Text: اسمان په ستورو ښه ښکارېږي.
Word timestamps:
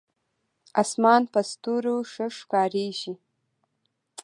اسمان 0.81 1.21
په 1.33 1.39
ستورو 1.49 1.95
ښه 2.11 2.25
ښکارېږي. 2.37 3.13